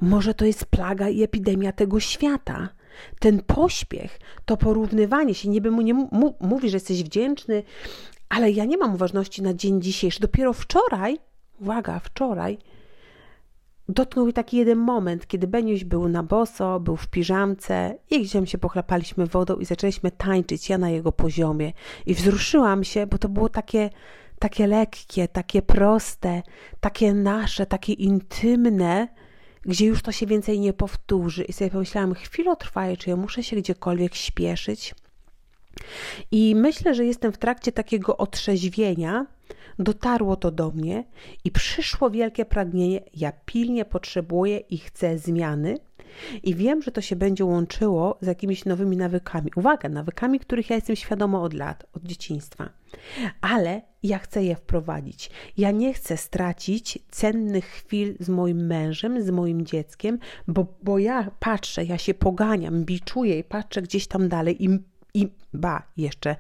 Może 0.01 0.33
to 0.33 0.45
jest 0.45 0.65
plaga 0.65 1.09
i 1.09 1.23
epidemia 1.23 1.71
tego 1.71 1.99
świata. 1.99 2.69
Ten 3.19 3.41
pośpiech, 3.41 4.19
to 4.45 4.57
porównywanie 4.57 5.33
się, 5.33 5.49
niby 5.49 5.71
mu 5.71 5.81
nie 5.81 5.93
mówi, 6.39 6.69
że 6.69 6.75
jesteś 6.75 7.03
wdzięczny, 7.03 7.63
ale 8.29 8.51
ja 8.51 8.65
nie 8.65 8.77
mam 8.77 8.93
uważności 8.93 9.41
na 9.41 9.53
dzień 9.53 9.81
dzisiejszy. 9.81 10.19
Dopiero 10.19 10.53
wczoraj, 10.53 11.17
uwaga, 11.59 11.99
wczoraj, 11.99 12.57
dotknął 13.89 14.25
mi 14.25 14.33
taki 14.33 14.57
jeden 14.57 14.77
moment, 14.77 15.27
kiedy 15.27 15.47
Beniuś 15.47 15.83
był 15.83 16.09
na 16.09 16.23
boso, 16.23 16.79
był 16.79 16.95
w 16.95 17.07
piżamce 17.07 17.97
i 18.11 18.21
gdzieś 18.21 18.51
się 18.51 18.57
pochlapaliśmy 18.57 19.25
wodą 19.25 19.55
i 19.55 19.65
zaczęliśmy 19.65 20.11
tańczyć, 20.11 20.69
ja 20.69 20.77
na 20.77 20.89
jego 20.89 21.11
poziomie. 21.11 21.73
I 22.05 22.13
wzruszyłam 22.13 22.83
się, 22.83 23.07
bo 23.07 23.17
to 23.17 23.29
było 23.29 23.49
takie, 23.49 23.89
takie 24.39 24.67
lekkie, 24.67 25.27
takie 25.27 25.61
proste, 25.61 26.41
takie 26.79 27.13
nasze, 27.13 27.65
takie 27.65 27.93
intymne, 27.93 29.07
gdzie 29.65 29.85
już 29.85 30.01
to 30.01 30.11
się 30.11 30.25
więcej 30.25 30.59
nie 30.59 30.73
powtórzy. 30.73 31.43
I 31.43 31.53
sobie 31.53 31.69
pomyślałam, 31.69 32.13
chwilę 32.13 32.55
trwa, 32.55 32.97
czy 32.97 33.09
ja 33.09 33.15
muszę 33.15 33.43
się 33.43 33.55
gdziekolwiek 33.55 34.15
śpieszyć. 34.15 34.95
I 36.31 36.55
myślę, 36.55 36.95
że 36.95 37.05
jestem 37.05 37.31
w 37.31 37.37
trakcie 37.37 37.71
takiego 37.71 38.17
otrzeźwienia. 38.17 39.25
Dotarło 39.79 40.35
to 40.35 40.51
do 40.51 40.71
mnie 40.71 41.03
i 41.43 41.51
przyszło 41.51 42.09
wielkie 42.09 42.45
pragnienie. 42.45 43.01
Ja 43.15 43.31
pilnie 43.45 43.85
potrzebuję 43.85 44.57
i 44.57 44.77
chcę 44.77 45.17
zmiany. 45.17 45.77
I 46.43 46.55
wiem, 46.55 46.81
że 46.81 46.91
to 46.91 47.01
się 47.01 47.15
będzie 47.15 47.45
łączyło 47.45 48.17
z 48.21 48.27
jakimiś 48.27 48.65
nowymi 48.65 48.97
nawykami. 48.97 49.51
Uwaga, 49.55 49.89
nawykami, 49.89 50.39
których 50.39 50.69
ja 50.69 50.75
jestem 50.75 50.95
świadoma 50.95 51.41
od 51.41 51.53
lat, 51.53 51.85
od 51.93 52.03
dzieciństwa. 52.03 52.69
Ale 53.41 53.81
ja 54.03 54.19
chcę 54.19 54.43
je 54.43 54.55
wprowadzić. 54.55 55.29
Ja 55.57 55.71
nie 55.71 55.93
chcę 55.93 56.17
stracić 56.17 56.99
cennych 57.09 57.65
chwil 57.65 58.15
z 58.19 58.29
moim 58.29 58.65
mężem, 58.65 59.21
z 59.21 59.29
moim 59.29 59.65
dzieckiem, 59.65 60.19
bo, 60.47 60.65
bo 60.83 60.99
ja 60.99 61.31
patrzę, 61.39 61.85
ja 61.85 61.97
się 61.97 62.13
poganiam, 62.13 62.83
biczuję 62.85 63.39
i 63.39 63.43
patrzę 63.43 63.81
gdzieś 63.81 64.07
tam 64.07 64.29
dalej 64.29 64.63
i 64.63 64.79
i 65.13 65.31
ba, 65.53 65.83
jeszcze 65.97 66.35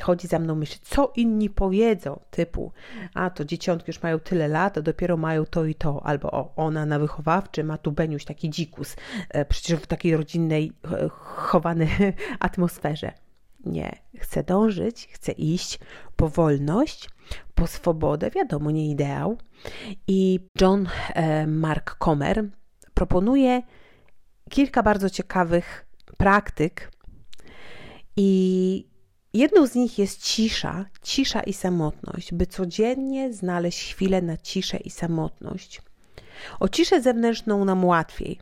chodzi 0.00 0.28
za 0.28 0.38
mną 0.38 0.54
myśl, 0.54 0.78
co 0.82 1.12
inni 1.16 1.50
powiedzą, 1.50 2.20
typu, 2.30 2.72
a 3.14 3.30
to 3.30 3.44
dzieciątki 3.44 3.90
już 3.90 4.02
mają 4.02 4.20
tyle 4.20 4.48
lat, 4.48 4.78
a 4.78 4.82
dopiero 4.82 5.16
mają 5.16 5.46
to 5.46 5.64
i 5.64 5.74
to, 5.74 6.06
albo 6.06 6.30
o, 6.30 6.52
ona 6.56 6.86
na 6.86 6.98
wychowawczy 6.98 7.64
ma 7.64 7.78
tu 7.78 7.92
Beniuś 7.92 8.24
taki 8.24 8.50
dzikus, 8.50 8.96
e, 9.28 9.44
przecież 9.44 9.80
w 9.80 9.86
takiej 9.86 10.16
rodzinnej, 10.16 10.72
chowanej 11.10 11.88
atmosferze. 12.40 13.12
Nie, 13.64 13.98
chcę 14.18 14.42
dążyć, 14.42 15.08
chcę 15.12 15.32
iść 15.32 15.78
po 16.16 16.28
wolność, 16.28 17.10
po 17.54 17.66
swobodę, 17.66 18.30
wiadomo, 18.30 18.70
nie 18.70 18.90
ideał. 18.90 19.38
I 20.08 20.40
John 20.60 20.88
e, 21.14 21.46
Mark 21.46 21.96
Comer 21.98 22.44
proponuje 22.94 23.62
kilka 24.50 24.82
bardzo 24.82 25.10
ciekawych 25.10 25.86
praktyk, 26.16 26.93
i 28.16 28.86
jedną 29.34 29.66
z 29.66 29.74
nich 29.74 29.98
jest 29.98 30.22
cisza, 30.22 30.84
cisza 31.02 31.40
i 31.40 31.52
samotność, 31.52 32.34
by 32.34 32.46
codziennie 32.46 33.32
znaleźć 33.32 33.94
chwilę 33.94 34.22
na 34.22 34.36
ciszę 34.36 34.76
i 34.76 34.90
samotność. 34.90 35.82
O 36.60 36.68
ciszę 36.68 37.02
zewnętrzną 37.02 37.64
nam 37.64 37.84
łatwiej, 37.84 38.38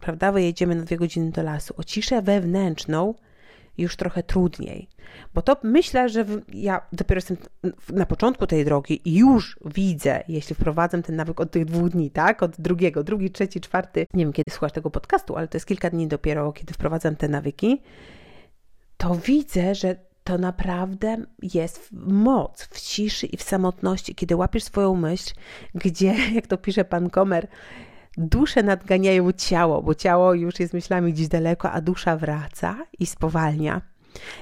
prawda? 0.00 0.32
Wyjedziemy 0.32 0.74
na 0.74 0.82
dwie 0.82 0.96
godziny 0.96 1.30
do 1.30 1.42
lasu. 1.42 1.74
O 1.76 1.84
ciszę 1.84 2.22
wewnętrzną 2.22 3.14
już 3.78 3.96
trochę 3.96 4.22
trudniej, 4.22 4.88
bo 5.34 5.42
to 5.42 5.56
myślę, 5.62 6.08
że 6.08 6.24
ja 6.54 6.80
dopiero 6.92 7.18
jestem 7.18 7.36
na 7.88 8.06
początku 8.06 8.46
tej 8.46 8.64
drogi 8.64 9.00
i 9.04 9.18
już 9.18 9.58
widzę, 9.64 10.22
jeśli 10.28 10.54
wprowadzam 10.54 11.02
ten 11.02 11.16
nawyk 11.16 11.40
od 11.40 11.50
tych 11.50 11.64
dwóch 11.64 11.88
dni, 11.88 12.10
tak? 12.10 12.42
Od 12.42 12.60
drugiego, 12.60 13.04
drugi, 13.04 13.30
trzeci, 13.30 13.60
czwarty, 13.60 14.06
nie 14.14 14.24
wiem 14.24 14.32
kiedy 14.32 14.50
słuchasz 14.50 14.72
tego 14.72 14.90
podcastu, 14.90 15.36
ale 15.36 15.48
to 15.48 15.56
jest 15.56 15.66
kilka 15.66 15.90
dni 15.90 16.08
dopiero, 16.08 16.52
kiedy 16.52 16.74
wprowadzam 16.74 17.16
te 17.16 17.28
nawyki 17.28 17.82
to 19.02 19.14
widzę, 19.14 19.74
że 19.74 19.96
to 20.24 20.38
naprawdę 20.38 21.16
jest 21.42 21.88
moc 22.06 22.62
w 22.62 22.80
ciszy 22.80 23.26
i 23.26 23.36
w 23.36 23.42
samotności, 23.42 24.14
kiedy 24.14 24.36
łapiesz 24.36 24.64
swoją 24.64 24.94
myśl, 24.94 25.34
gdzie, 25.74 26.14
jak 26.34 26.46
to 26.46 26.58
pisze 26.58 26.84
pan 26.84 27.10
Komer, 27.10 27.48
dusze 28.16 28.62
nadganiają 28.62 29.32
ciało, 29.32 29.82
bo 29.82 29.94
ciało 29.94 30.34
już 30.34 30.60
jest 30.60 30.74
myślami 30.74 31.12
gdzieś 31.12 31.28
daleko, 31.28 31.70
a 31.70 31.80
dusza 31.80 32.16
wraca 32.16 32.76
i 32.98 33.06
spowalnia. 33.06 33.80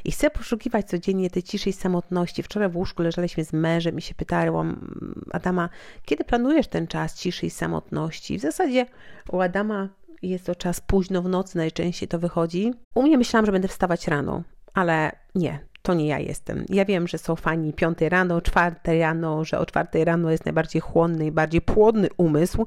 I 0.04 0.12
chcę 0.12 0.30
poszukiwać 0.30 0.86
codziennie 0.88 1.30
tej 1.30 1.42
ciszy 1.42 1.70
i 1.70 1.72
samotności. 1.72 2.42
Wczoraj 2.42 2.68
w 2.68 2.76
łóżku 2.76 3.02
leżeliśmy 3.02 3.44
z 3.44 3.52
mężem 3.52 3.98
i 3.98 4.02
się 4.02 4.14
pytałam 4.14 4.94
Adama, 5.32 5.68
kiedy 6.04 6.24
planujesz 6.24 6.68
ten 6.68 6.86
czas 6.86 7.14
ciszy 7.14 7.46
i 7.46 7.50
samotności? 7.50 8.38
W 8.38 8.40
zasadzie 8.40 8.86
u 9.32 9.40
Adama 9.40 9.88
jest 10.22 10.46
to 10.46 10.54
czas 10.54 10.80
późno 10.80 11.22
w 11.22 11.28
nocy, 11.28 11.56
najczęściej 11.58 12.08
to 12.08 12.18
wychodzi. 12.18 12.72
U 12.94 13.02
mnie 13.02 13.18
myślałam, 13.18 13.46
że 13.46 13.52
będę 13.52 13.68
wstawać 13.68 14.08
rano, 14.08 14.42
ale 14.74 15.12
nie, 15.34 15.58
to 15.82 15.94
nie 15.94 16.06
ja 16.06 16.18
jestem. 16.18 16.64
Ja 16.68 16.84
wiem, 16.84 17.08
że 17.08 17.18
są 17.18 17.36
fani 17.36 17.72
piątej 17.72 18.08
rano, 18.08 18.40
czwartej 18.40 19.00
rano, 19.00 19.44
że 19.44 19.58
o 19.58 19.66
czwartej 19.66 20.04
rano 20.04 20.30
jest 20.30 20.44
najbardziej 20.44 20.80
chłonny 20.80 21.26
i 21.26 21.32
bardziej 21.32 21.60
płodny 21.60 22.08
umysł, 22.16 22.66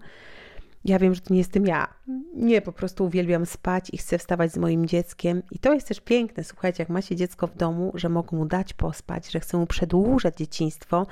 ja 0.85 0.99
wiem, 0.99 1.15
że 1.15 1.21
to 1.21 1.33
nie 1.33 1.39
jestem 1.39 1.65
ja. 1.65 1.87
Nie, 2.35 2.61
po 2.61 2.71
prostu 2.71 3.05
uwielbiam 3.05 3.45
spać 3.45 3.89
i 3.93 3.97
chcę 3.97 4.17
wstawać 4.17 4.51
z 4.51 4.57
moim 4.57 4.85
dzieckiem. 4.85 5.43
I 5.51 5.59
to 5.59 5.73
jest 5.73 5.87
też 5.87 5.99
piękne, 5.99 6.43
słuchajcie, 6.43 6.83
jak 6.83 6.89
macie 6.89 7.15
dziecko 7.15 7.47
w 7.47 7.55
domu, 7.55 7.91
że 7.95 8.09
mogą 8.09 8.37
mu 8.37 8.45
dać 8.45 8.73
pospać, 8.73 9.31
że 9.31 9.39
chcę 9.39 9.57
mu 9.57 9.67
przedłużać 9.67 10.37
dzieciństwo, 10.37 11.07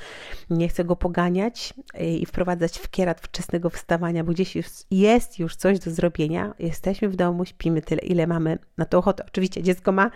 nie 0.49 0.67
chcę 0.67 0.83
go 0.83 0.95
poganiać 0.95 1.73
i 1.99 2.25
wprowadzać 2.25 2.79
w 2.79 2.89
kierat 2.89 3.21
wczesnego 3.21 3.69
wstawania, 3.69 4.23
bo 4.23 4.31
gdzieś 4.31 4.55
już 4.55 4.65
jest 4.91 5.39
już 5.39 5.55
coś 5.55 5.79
do 5.79 5.91
zrobienia. 5.91 6.53
Jesteśmy 6.59 7.09
w 7.09 7.15
domu, 7.15 7.45
śpimy 7.45 7.81
tyle, 7.81 8.01
ile 8.01 8.27
mamy 8.27 8.57
na 8.77 8.85
to 8.85 8.97
ochotę. 8.97 9.23
Oczywiście 9.27 9.63
dziecko 9.63 9.91
ma 9.91 10.11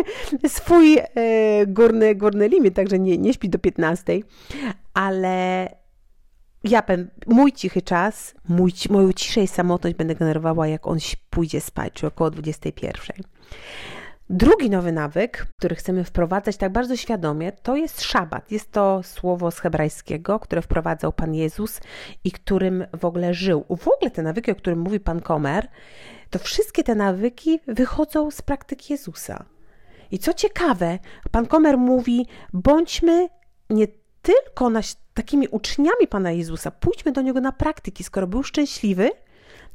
swój 0.48 0.98
e, 0.98 1.66
górny, 1.66 2.14
górny 2.14 2.48
limit, 2.48 2.74
także 2.74 2.98
nie, 2.98 3.18
nie 3.18 3.34
śpi 3.34 3.48
do 3.48 3.58
15, 3.58 4.20
ale 4.94 5.68
ja 6.68 6.82
mój 7.26 7.52
cichy 7.52 7.82
czas, 7.82 8.34
mój, 8.48 8.72
moją 8.90 9.12
ciszę 9.12 9.42
i 9.42 9.48
samotność 9.48 9.96
będę 9.96 10.14
generowała, 10.14 10.66
jak 10.66 10.86
on 10.86 10.98
pójdzie 11.30 11.60
spać, 11.60 11.92
czy 11.92 12.06
około 12.06 12.30
21. 12.30 13.16
Drugi 14.30 14.70
nowy 14.70 14.92
nawyk, 14.92 15.46
który 15.58 15.76
chcemy 15.76 16.04
wprowadzać 16.04 16.56
tak 16.56 16.72
bardzo 16.72 16.96
świadomie, 16.96 17.52
to 17.52 17.76
jest 17.76 18.02
szabat. 18.02 18.52
Jest 18.52 18.72
to 18.72 19.02
słowo 19.02 19.50
z 19.50 19.58
hebrajskiego, 19.58 20.40
które 20.40 20.62
wprowadzał 20.62 21.12
Pan 21.12 21.34
Jezus 21.34 21.80
i 22.24 22.32
którym 22.32 22.86
w 23.00 23.04
ogóle 23.04 23.34
żył. 23.34 23.64
W 23.68 23.88
ogóle 23.88 24.10
te 24.10 24.22
nawyki, 24.22 24.50
o 24.50 24.54
którym 24.54 24.78
mówi 24.78 25.00
Pan 25.00 25.20
Komer, 25.20 25.68
to 26.30 26.38
wszystkie 26.38 26.82
te 26.84 26.94
nawyki 26.94 27.60
wychodzą 27.68 28.30
z 28.30 28.42
praktyki 28.42 28.92
Jezusa. 28.92 29.44
I 30.10 30.18
co 30.18 30.34
ciekawe, 30.34 30.98
Pan 31.30 31.46
Komer 31.46 31.78
mówi, 31.78 32.26
bądźmy 32.52 33.28
nie 33.70 33.86
tylko 34.22 34.70
na, 34.70 34.80
takimi 35.16 35.48
uczniami 35.48 36.06
Pana 36.08 36.30
Jezusa, 36.30 36.70
pójdźmy 36.70 37.12
do 37.12 37.22
Niego 37.22 37.40
na 37.40 37.52
praktyki. 37.52 38.04
Skoro 38.04 38.26
był 38.26 38.42
szczęśliwy, 38.42 39.10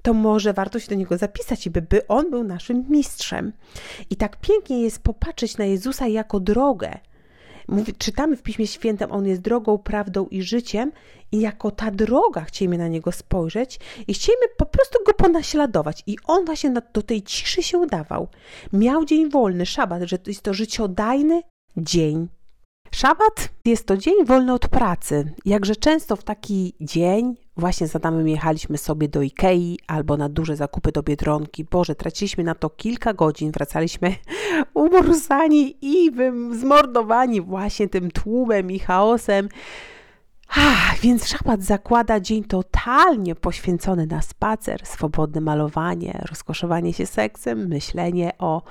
to 0.01 0.13
może 0.13 0.53
warto 0.53 0.79
się 0.79 0.87
do 0.87 0.95
Niego 0.95 1.17
zapisać 1.17 1.69
by, 1.69 1.81
by 1.81 2.07
On 2.07 2.29
był 2.31 2.43
naszym 2.43 2.85
mistrzem. 2.89 3.53
I 4.09 4.15
tak 4.15 4.37
pięknie 4.41 4.81
jest 4.81 5.03
popatrzeć 5.03 5.57
na 5.57 5.65
Jezusa 5.65 6.07
jako 6.07 6.39
drogę. 6.39 6.99
Mówi, 7.67 7.93
czytamy 7.93 8.37
w 8.37 8.41
Piśmie 8.41 8.67
Świętym, 8.67 9.11
On 9.11 9.27
jest 9.27 9.41
drogą, 9.41 9.77
prawdą 9.77 10.25
i 10.25 10.41
życiem 10.41 10.91
i 11.31 11.39
jako 11.39 11.71
ta 11.71 11.91
droga 11.91 12.41
chcielibyśmy 12.41 12.83
na 12.83 12.87
Niego 12.87 13.11
spojrzeć 13.11 13.79
i 14.07 14.13
chcielibyśmy 14.13 14.55
po 14.57 14.65
prostu 14.65 14.99
Go 15.05 15.13
ponaśladować. 15.13 16.03
I 16.07 16.17
On 16.27 16.45
właśnie 16.45 16.73
do 16.93 17.01
tej 17.01 17.21
ciszy 17.21 17.63
się 17.63 17.77
udawał. 17.77 18.27
Miał 18.73 19.05
dzień 19.05 19.29
wolny, 19.29 19.65
szabat, 19.65 20.01
że 20.03 20.17
to 20.17 20.29
jest 20.29 20.41
to 20.41 20.53
życiodajny 20.53 21.41
dzień 21.77 22.27
Szabat 22.95 23.49
jest 23.65 23.87
to 23.87 23.97
dzień 23.97 24.25
wolny 24.25 24.53
od 24.53 24.67
pracy. 24.67 25.33
Jakże 25.45 25.75
często 25.75 26.15
w 26.15 26.23
taki 26.23 26.73
dzień 26.81 27.35
właśnie 27.57 27.87
z 27.87 27.95
Adamem 27.95 28.27
jechaliśmy 28.27 28.77
sobie 28.77 29.07
do 29.07 29.21
Ikei 29.21 29.79
albo 29.87 30.17
na 30.17 30.29
duże 30.29 30.55
zakupy 30.55 30.91
do 30.91 31.03
Biedronki. 31.03 31.63
Boże, 31.63 31.95
traciliśmy 31.95 32.43
na 32.43 32.55
to 32.55 32.69
kilka 32.69 33.13
godzin, 33.13 33.51
wracaliśmy 33.51 34.15
umorsani 34.73 35.77
i 35.81 36.11
zmordowani 36.51 37.41
właśnie 37.41 37.89
tym 37.89 38.11
tłumem 38.11 38.71
i 38.71 38.79
chaosem. 38.79 39.49
Ach, 40.55 40.99
więc 40.99 41.27
szabat 41.27 41.63
zakłada 41.63 42.19
dzień 42.19 42.43
totalnie 42.43 43.35
poświęcony 43.35 44.07
na 44.07 44.21
spacer, 44.21 44.85
swobodne 44.85 45.41
malowanie, 45.41 46.23
rozkoszowanie 46.29 46.93
się 46.93 47.05
seksem, 47.05 47.67
myślenie 47.67 48.31
o 48.39 48.61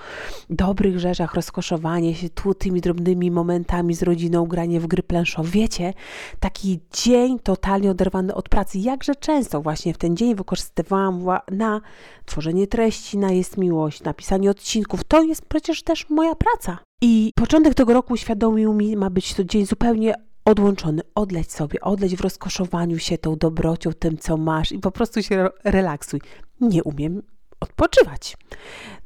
dobrych 0.51 0.99
rzeczach, 0.99 1.35
rozkoszowanie 1.35 2.15
się 2.15 2.29
tu 2.29 2.55
tymi 2.55 2.81
drobnymi 2.81 3.31
momentami 3.31 3.95
z 3.95 4.03
rodziną, 4.03 4.47
granie 4.47 4.81
w 4.81 4.87
gry 4.87 5.03
planszowe. 5.03 5.49
Wiecie, 5.51 5.95
taki 6.41 6.81
dzień 6.93 7.39
totalnie 7.39 7.91
oderwany 7.91 8.35
od 8.35 8.49
pracy. 8.49 8.79
Jakże 8.79 9.15
często 9.15 9.63
właśnie 9.63 9.95
w 9.95 9.99
ten 9.99 10.17
dzień 10.17 10.35
wykorzystywałam 10.35 11.25
na 11.51 11.81
tworzenie 12.27 12.67
treści, 12.67 13.19
na 13.19 13.31
jest 13.31 13.57
miłość, 13.57 14.03
napisanie 14.03 14.51
odcinków. 14.51 15.05
To 15.05 15.23
jest 15.23 15.47
przecież 15.47 15.83
też 15.83 16.11
moja 16.11 16.35
praca. 16.35 16.79
I 17.03 17.33
początek 17.37 17.75
tego 17.75 17.93
roku 17.93 18.13
uświadomił 18.13 18.73
mi, 18.73 18.97
ma 18.97 19.11
być 19.11 19.35
to 19.35 19.45
dzień 19.45 19.67
zupełnie 19.67 20.15
odłączony, 20.51 21.03
odleć 21.15 21.53
sobie, 21.53 21.81
odleć 21.81 22.17
w 22.17 22.21
rozkoszowaniu 22.21 22.99
się 22.99 23.19
tą 23.19 23.37
dobrocią, 23.37 23.93
tym 23.93 24.19
co 24.19 24.37
masz 24.37 24.73
i 24.73 24.79
po 24.79 24.91
prostu 24.91 25.23
się 25.23 25.49
relaksuj. 25.65 26.21
Nie 26.61 26.85
umiem 26.85 27.23
odpoczywać. 27.61 28.37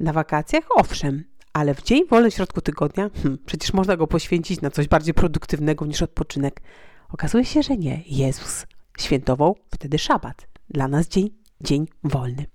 Na 0.00 0.12
wakacjach 0.12 0.64
owszem, 0.76 1.24
ale 1.52 1.74
w 1.74 1.82
dzień 1.82 2.06
wolny 2.10 2.30
w 2.30 2.34
środku 2.34 2.60
tygodnia, 2.60 3.10
hmm, 3.14 3.38
przecież 3.46 3.72
można 3.72 3.96
go 3.96 4.06
poświęcić 4.06 4.60
na 4.60 4.70
coś 4.70 4.88
bardziej 4.88 5.14
produktywnego 5.14 5.86
niż 5.86 6.02
odpoczynek. 6.02 6.62
Okazuje 7.08 7.44
się, 7.44 7.62
że 7.62 7.76
nie. 7.76 8.02
Jezus 8.06 8.66
świętował 8.98 9.56
wtedy 9.70 9.98
szabat. 9.98 10.46
Dla 10.68 10.88
nas 10.88 11.08
dzień, 11.08 11.30
dzień 11.60 11.86
wolny. 12.04 12.46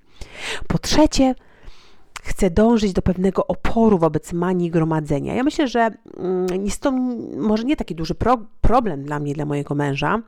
Po 0.68 0.78
trzecie, 0.78 1.36
chce 2.24 2.50
dążyć 2.50 2.94
do 2.94 3.02
pewnego 3.02 3.48
oporu 3.48 3.98
wobec 3.98 4.34
manii 4.34 4.72
gromadzenia. 4.72 5.36
Ja 5.36 5.44
myślę, 5.44 5.68
że 5.68 5.90
mm, 6.18 6.66
jest 6.66 6.82
to 6.82 6.92
może 7.38 7.64
nie 7.64 7.76
taki 7.76 7.96
duży 7.96 8.16
pro 8.16 8.38
problem 8.62 9.04
dla 9.04 9.20
mnie, 9.20 9.34
dla 9.34 9.46
mojego 9.46 9.76
męża, 9.76 10.22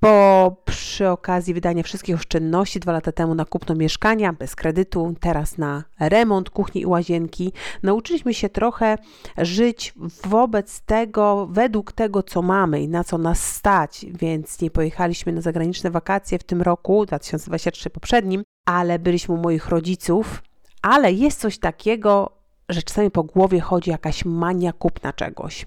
bo 0.00 0.56
przy 0.64 1.08
okazji 1.08 1.54
wydania 1.54 1.82
wszystkich 1.82 2.14
oszczędności 2.14 2.80
dwa 2.80 2.92
lata 2.92 3.12
temu 3.12 3.34
na 3.34 3.44
kupno 3.44 3.74
mieszkania 3.74 4.32
bez 4.32 4.56
kredytu, 4.56 5.14
teraz 5.20 5.58
na 5.58 5.84
remont 6.00 6.50
kuchni 6.50 6.80
i 6.80 6.86
łazienki, 6.86 7.52
nauczyliśmy 7.82 8.34
się 8.34 8.48
trochę 8.48 8.98
żyć 9.38 9.94
wobec 10.24 10.80
tego, 10.80 11.48
według 11.50 11.92
tego, 11.92 12.22
co 12.22 12.42
mamy 12.42 12.82
i 12.82 12.88
na 12.88 13.04
co 13.04 13.18
nas 13.18 13.54
stać, 13.54 14.06
więc 14.08 14.60
nie 14.60 14.70
pojechaliśmy 14.70 15.32
na 15.32 15.40
zagraniczne 15.40 15.90
wakacje 15.90 16.38
w 16.38 16.44
tym 16.44 16.62
roku, 16.62 17.06
2023 17.06 17.90
poprzednim, 17.90 18.42
ale 18.66 18.98
byliśmy 18.98 19.34
u 19.34 19.38
moich 19.38 19.68
rodziców 19.68 20.42
ale 20.84 21.12
jest 21.12 21.40
coś 21.40 21.58
takiego, 21.58 22.30
że 22.68 22.82
czasami 22.82 23.10
po 23.10 23.22
głowie 23.22 23.60
chodzi 23.60 23.90
jakaś 23.90 24.24
mania 24.24 24.72
kupna 24.72 25.12
czegoś. 25.12 25.66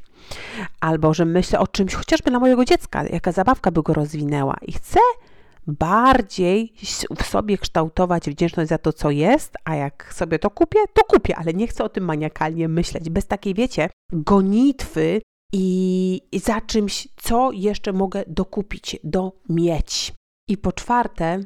Albo 0.79 1.13
że 1.13 1.25
myślę 1.25 1.59
o 1.59 1.67
czymś, 1.67 1.93
chociażby 1.93 2.29
dla 2.29 2.39
mojego 2.39 2.65
dziecka, 2.65 3.03
jaka 3.03 3.31
zabawka 3.31 3.71
by 3.71 3.83
go 3.83 3.93
rozwinęła 3.93 4.57
i 4.62 4.71
chcę 4.71 5.00
bardziej 5.67 6.74
w 7.17 7.24
sobie 7.24 7.57
kształtować 7.57 8.29
wdzięczność 8.29 8.69
za 8.69 8.77
to, 8.77 8.93
co 8.93 9.12
jest, 9.12 9.53
a 9.65 9.75
jak 9.75 10.13
sobie 10.13 10.39
to 10.39 10.50
kupię, 10.50 10.79
to 10.93 11.03
kupię, 11.03 11.36
ale 11.36 11.53
nie 11.53 11.67
chcę 11.67 11.83
o 11.83 11.89
tym 11.89 12.03
maniakalnie 12.03 12.67
myśleć. 12.67 13.09
Bez 13.09 13.27
takiej, 13.27 13.53
wiecie, 13.53 13.89
gonitwy 14.13 15.21
i, 15.53 16.21
za 16.43 16.62
czymś, 16.62 17.07
co 17.15 17.51
jeszcze 17.51 17.93
mogę 17.93 18.24
dokupić, 18.27 19.00
domieć. 19.03 20.13
I 20.47 20.57
po 20.57 20.71
czwarte, 20.71 21.39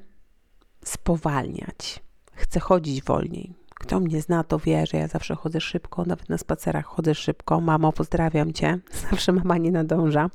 spowalniać. 0.86 2.00
Chcę 2.34 2.60
chodzić 2.60 3.04
wolniej. 3.04 3.61
Kto 3.82 4.00
mnie 4.00 4.22
zna, 4.22 4.44
to 4.44 4.60
wie, 4.60 4.86
że 4.86 4.98
ja 4.98 5.08
zawsze 5.08 5.36
chodzę 5.36 5.62
szybko, 5.62 6.06
nawet 6.06 6.30
na 6.30 6.38
spacerach 6.38 6.86
chodzę 6.86 7.16
szybko. 7.16 7.62
Mamo, 7.62 7.94
pozdrawiam 7.94 8.54
cię. 8.54 8.80
Zawsze 9.10 9.32
mama 9.32 9.58
nie 9.58 9.72
nadąża. 9.72 10.30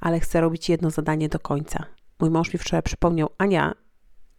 Ale 0.00 0.20
chcę 0.20 0.40
robić 0.40 0.68
jedno 0.68 0.90
zadanie 0.90 1.28
do 1.28 1.38
końca. 1.38 1.84
Mój 2.20 2.30
mąż 2.30 2.52
mi 2.52 2.58
wczoraj 2.58 2.82
przypomniał, 2.82 3.28
Ania, 3.38 3.74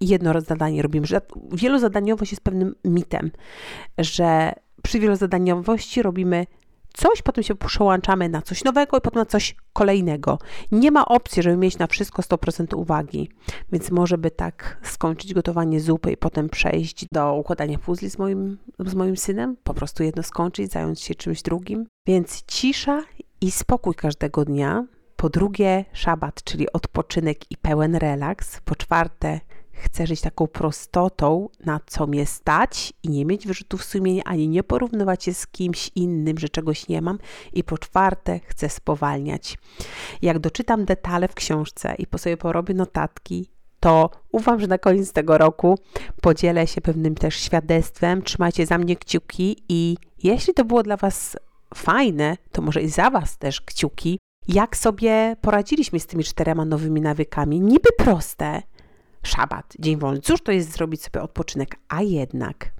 jedno 0.02 0.42
zadanie 0.42 0.82
robimy. 0.82 1.08
Wielozadaniowość 1.52 2.32
jest 2.32 2.44
pewnym 2.44 2.75
mitem, 2.86 3.32
że 3.98 4.54
przy 4.84 5.00
wielozadaniowości 5.00 6.02
robimy 6.02 6.46
coś, 6.98 7.22
potem 7.22 7.44
się 7.44 7.56
przełączamy 7.56 8.30
na 8.30 8.42
coś 8.42 8.64
nowego 8.64 8.98
i 8.98 9.02
potem 9.02 9.20
na 9.20 9.25
coś 9.25 9.56
kolejnego. 9.74 10.40
Nie 10.72 10.92
ma 10.92 11.06
opcji, 11.06 11.44
żeby 11.44 11.58
mieć 11.58 11.78
na 11.78 11.88
wszystko 11.88 12.22
100% 12.22 12.75
uwagi, 12.75 13.30
więc 13.72 13.92
może 13.92 14.18
by 14.18 14.32
tak 14.32 14.78
skończyć 14.84 15.34
gotowanie 15.34 15.80
zupy 15.80 16.12
i 16.12 16.18
potem 16.18 16.50
przejść 16.50 17.06
do 17.12 17.34
układania 17.34 17.78
puzli 17.78 18.10
z 18.10 18.18
moim, 18.18 18.58
z 18.80 18.96
moim 18.96 19.18
synem, 19.18 19.58
po 19.64 19.74
prostu 19.74 20.04
jedno 20.04 20.24
skończyć, 20.24 20.72
zająć 20.72 21.02
się 21.02 21.16
czymś 21.16 21.42
drugim. 21.42 21.88
Więc 22.08 22.44
cisza 22.46 23.04
i 23.42 23.52
spokój 23.52 23.96
każdego 23.96 24.46
dnia. 24.46 24.86
Po 25.16 25.30
drugie, 25.30 25.86
szabat, 25.94 26.44
czyli 26.44 26.72
odpoczynek 26.72 27.52
i 27.52 27.58
pełen 27.58 27.96
relaks. 27.96 28.62
Po 28.66 28.75
czwarte, 28.75 29.40
Chcę 29.75 30.08
żyć 30.08 30.22
taką 30.22 30.48
prostotą, 30.48 31.50
na 31.65 31.79
co 31.86 32.08
mnie 32.08 32.25
stać 32.25 32.94
i 33.03 33.10
nie 33.10 33.25
mieć 33.25 33.48
wyrzutów 33.48 33.84
sumienia, 33.84 34.24
ani 34.24 34.48
nie 34.48 34.63
porównywać 34.63 35.24
się 35.24 35.34
z 35.34 35.48
kimś 35.48 35.91
innym, 35.96 36.38
że 36.38 36.50
czegoś 36.50 36.88
nie 36.88 37.01
mam. 37.01 37.20
I 37.53 37.63
po 37.63 37.77
czwarte, 37.77 38.39
chcę 38.46 38.70
spowalniać. 38.70 39.58
Jak 40.22 40.39
doczytam 40.39 40.86
detale 40.86 41.27
w 41.27 41.34
książce 41.34 41.96
i 41.98 42.08
po 42.08 42.17
sobie 42.17 42.38
porobię 42.38 42.74
notatki, 42.74 43.50
to 43.79 44.10
ufam, 44.32 44.60
że 44.60 44.67
na 44.67 44.77
koniec 44.77 45.13
tego 45.13 45.38
roku 45.38 45.79
podzielę 46.22 46.67
się 46.67 46.82
pewnym 46.82 47.15
też 47.15 47.36
świadectwem. 47.36 48.22
Trzymajcie 48.22 48.65
za 48.65 48.77
mnie 48.77 48.96
kciuki 48.96 49.63
i 49.70 49.98
jeśli 50.24 50.53
to 50.53 50.65
było 50.65 50.84
dla 50.84 50.98
Was 50.98 51.38
fajne, 51.75 52.38
to 52.51 52.62
może 52.62 52.82
i 52.82 52.89
za 52.89 53.10
Was 53.10 53.38
też 53.38 53.62
kciuki. 53.62 54.20
Jak 54.48 54.77
sobie 54.77 55.36
poradziliśmy 55.41 56.00
z 56.00 56.08
tymi 56.08 56.24
czterema 56.24 56.65
nowymi 56.65 57.01
nawykami? 57.01 57.62
Niby 57.62 57.89
proste, 57.98 58.62
szabat, 59.25 59.74
dzień 59.79 59.98
wolny. 59.98 60.22
Cóż 60.22 60.41
to 60.41 60.51
jest 60.51 60.72
zrobić 60.72 61.03
sobie 61.03 61.22
odpoczynek? 61.22 61.75
A 61.88 62.01
jednak. 62.01 62.72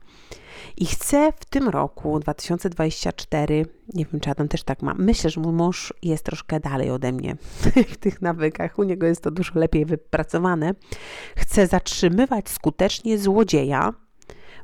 I 0.78 0.86
chcę 0.86 1.32
w 1.40 1.46
tym 1.46 1.70
roku 1.70 2.20
2024, 2.20 3.66
nie 3.94 4.06
wiem 4.06 4.22
czy 4.22 4.30
ja 4.30 4.36
tam 4.36 4.48
też 4.48 4.64
tak 4.64 4.82
mam, 4.82 5.04
myślę, 5.04 5.30
że 5.30 5.42
mój 5.42 5.54
mąż 5.54 5.94
jest 6.04 6.26
troszkę 6.26 6.60
dalej 6.60 6.92
ode 6.92 7.12
mnie 7.12 7.38
w 7.94 7.98
tych 7.98 8.22
nawykach, 8.22 8.80
u 8.80 8.84
niego 8.84 9.08
jest 9.08 9.22
to 9.22 9.32
dużo 9.32 9.60
lepiej 9.60 9.86
wypracowane. 9.86 10.74
Chcę 11.36 11.68
zatrzymywać 11.68 12.50
skutecznie 12.50 13.18
złodzieja 13.18 13.94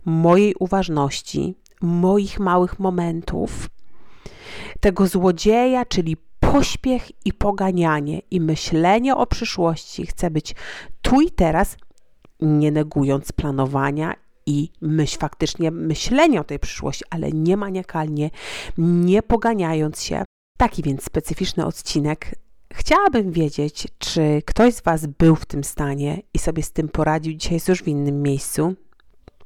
mojej 0.05 0.55
uważności, 0.59 1.55
moich 1.81 2.39
małych 2.39 2.79
momentów, 2.79 3.69
tego 4.79 5.07
złodzieja, 5.07 5.85
czyli 5.85 6.17
pośpiech 6.51 7.25
i 7.25 7.33
poganianie 7.33 8.21
i 8.31 8.41
myślenie 8.41 9.15
o 9.15 9.27
przyszłości. 9.27 10.05
Chcę 10.05 10.31
być 10.31 10.55
tu 11.01 11.21
i 11.21 11.31
teraz, 11.31 11.77
nie 12.41 12.71
negując 12.71 13.31
planowania 13.31 14.13
i 14.45 14.69
myśl, 14.81 15.17
faktycznie 15.19 15.71
myślenia 15.71 16.41
o 16.41 16.43
tej 16.43 16.59
przyszłości, 16.59 17.05
ale 17.09 17.31
nie 17.31 17.57
maniakalnie, 17.57 18.29
nie 18.77 19.23
poganiając 19.23 20.03
się. 20.03 20.23
Taki 20.57 20.83
więc 20.83 21.03
specyficzny 21.03 21.65
odcinek. 21.65 22.35
Chciałabym 22.73 23.31
wiedzieć, 23.31 23.87
czy 23.97 24.41
ktoś 24.45 24.73
z 24.73 24.81
Was 24.81 25.05
był 25.05 25.35
w 25.35 25.45
tym 25.45 25.63
stanie 25.63 26.21
i 26.33 26.39
sobie 26.39 26.63
z 26.63 26.71
tym 26.71 26.89
poradził. 26.89 27.33
Dzisiaj 27.33 27.53
jest 27.53 27.67
już 27.67 27.83
w 27.83 27.87
innym 27.87 28.21
miejscu 28.21 28.75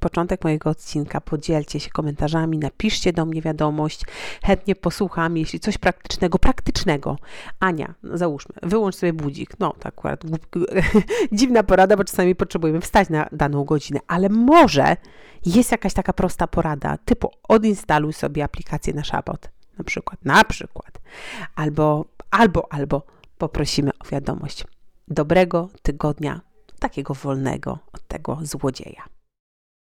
początek 0.05 0.43
mojego 0.43 0.69
odcinka. 0.69 1.21
Podzielcie 1.21 1.79
się 1.79 1.89
komentarzami, 1.89 2.57
napiszcie 2.57 3.13
do 3.13 3.25
mnie 3.25 3.41
wiadomość. 3.41 4.01
Chętnie 4.43 4.75
posłucham, 4.75 5.37
jeśli 5.37 5.59
coś 5.59 5.77
praktycznego, 5.77 6.39
praktycznego. 6.39 7.17
Ania, 7.59 7.93
no 8.03 8.17
załóżmy, 8.17 8.55
wyłącz 8.63 8.95
sobie 8.95 9.13
budzik. 9.13 9.59
No, 9.59 9.73
tak 9.79 9.93
akurat 9.97 10.23
dziwna 11.37 11.63
porada, 11.63 11.97
bo 11.97 12.03
czasami 12.03 12.35
potrzebujemy 12.35 12.81
wstać 12.81 13.09
na 13.09 13.29
daną 13.31 13.63
godzinę, 13.63 13.99
ale 14.07 14.29
może 14.29 14.97
jest 15.45 15.71
jakaś 15.71 15.93
taka 15.93 16.13
prosta 16.13 16.47
porada, 16.47 16.97
typu 17.05 17.31
odinstaluj 17.47 18.13
sobie 18.13 18.43
aplikację 18.43 18.93
na 18.93 19.03
szabot, 19.03 19.49
na 19.77 19.83
przykład, 19.83 20.25
na 20.25 20.43
przykład, 20.43 20.99
albo, 21.55 22.05
albo, 22.31 22.73
albo 22.73 23.05
poprosimy 23.37 23.91
o 23.99 24.07
wiadomość. 24.11 24.63
Dobrego 25.07 25.69
tygodnia, 25.81 26.41
takiego 26.79 27.13
wolnego 27.13 27.79
od 27.93 28.07
tego 28.07 28.37
złodzieja. 28.41 29.14